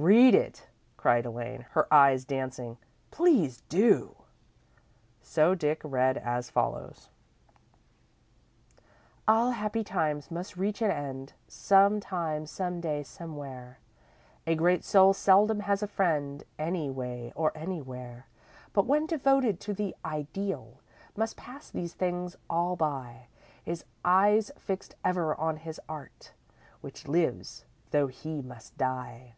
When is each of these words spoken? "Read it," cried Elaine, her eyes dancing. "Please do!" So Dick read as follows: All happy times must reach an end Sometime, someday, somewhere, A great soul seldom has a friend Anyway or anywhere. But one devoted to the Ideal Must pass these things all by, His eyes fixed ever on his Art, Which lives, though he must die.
"Read 0.00 0.32
it," 0.32 0.68
cried 0.96 1.26
Elaine, 1.26 1.62
her 1.72 1.92
eyes 1.92 2.24
dancing. 2.24 2.78
"Please 3.10 3.62
do!" 3.62 4.14
So 5.20 5.56
Dick 5.56 5.80
read 5.82 6.16
as 6.16 6.48
follows: 6.50 7.10
All 9.26 9.50
happy 9.50 9.82
times 9.82 10.30
must 10.30 10.56
reach 10.56 10.82
an 10.82 10.92
end 10.92 11.32
Sometime, 11.48 12.46
someday, 12.46 13.02
somewhere, 13.02 13.80
A 14.46 14.54
great 14.54 14.84
soul 14.84 15.12
seldom 15.14 15.58
has 15.60 15.82
a 15.82 15.88
friend 15.88 16.44
Anyway 16.60 17.32
or 17.34 17.50
anywhere. 17.56 18.28
But 18.72 18.86
one 18.86 19.04
devoted 19.06 19.58
to 19.62 19.74
the 19.74 19.96
Ideal 20.04 20.78
Must 21.16 21.36
pass 21.36 21.70
these 21.70 21.94
things 21.94 22.36
all 22.48 22.76
by, 22.76 23.26
His 23.64 23.84
eyes 24.04 24.52
fixed 24.56 24.94
ever 25.04 25.34
on 25.34 25.56
his 25.56 25.80
Art, 25.88 26.34
Which 26.82 27.08
lives, 27.08 27.64
though 27.90 28.06
he 28.06 28.40
must 28.42 28.78
die. 28.78 29.34